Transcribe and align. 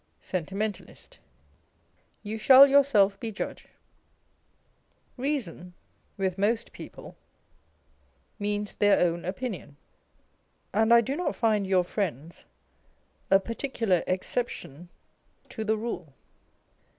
Sentimentalist. 0.19 1.19
You 2.23 2.39
shall 2.39 2.65
yourself 2.65 3.19
be 3.19 3.31
judge. 3.31 3.67
Eeason, 5.19 5.73
The 6.17 6.23
Ntw 6.23 6.25
School 6.25 6.25
of 6.25 6.31
Eeform. 6.31 6.31
203 6.31 6.31
â€¢with 6.31 6.37
most 6.39 6.73
people, 6.73 7.17
means 8.39 8.75
their 8.77 8.99
own 8.99 9.23
opinion; 9.25 9.77
and 10.73 10.91
I 10.91 11.01
do 11.01 11.15
not 11.15 11.35
find 11.35 11.67
your 11.67 11.83
friends, 11.83 12.45
a 13.29 13.39
particular 13.39 14.03
exception 14.07 14.89
to 15.49 15.63
the 15.63 15.77
rule. 15.77 16.11